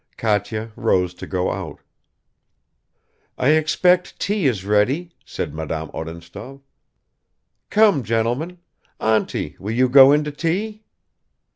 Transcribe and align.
Katya 0.17 0.71
rose 0.75 1.13
to 1.13 1.27
go 1.27 1.51
out... 1.51 1.79
"I 3.37 3.49
expect 3.49 4.19
tea 4.19 4.47
is 4.47 4.65
ready," 4.65 5.11
said 5.23 5.53
Madame 5.53 5.91
Odintsov. 5.93 6.59
"Come, 7.69 8.01
gentlemen; 8.01 8.57
auntie, 8.99 9.57
will 9.59 9.75
you 9.75 9.87
go 9.87 10.11
in 10.11 10.23
to 10.23 10.31
tea?" 10.31 10.83